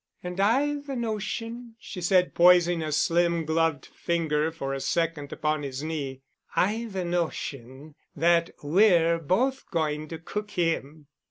"And 0.23 0.39
I've 0.39 0.89
a 0.89 0.95
notion," 0.95 1.75
she 1.77 2.01
said 2.01 2.33
poising 2.33 2.81
a 2.81 2.91
slim 2.91 3.45
gloved 3.45 3.85
finger 3.85 4.51
for 4.51 4.73
a 4.73 4.79
second 4.79 5.31
upon 5.31 5.61
his 5.61 5.83
knee, 5.83 6.23
"I've 6.55 6.95
a 6.95 7.05
notion 7.05 7.93
that 8.15 8.49
we're 8.63 9.19
both 9.19 9.69
going 9.69 10.07
to 10.07 10.17
cook 10.17 10.49
him." 10.49 11.05